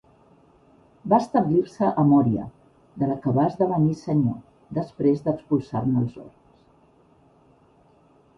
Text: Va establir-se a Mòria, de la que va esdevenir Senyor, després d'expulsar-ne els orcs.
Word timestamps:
Va 1.11 1.17
establir-se 1.23 1.89
a 2.03 2.05
Mòria, 2.11 2.45
de 3.03 3.09
la 3.11 3.17
que 3.25 3.35
va 3.35 3.45
esdevenir 3.51 3.99
Senyor, 4.01 4.41
després 4.79 5.23
d'expulsar-ne 5.29 5.95
els 6.07 6.19
orcs. 6.27 6.53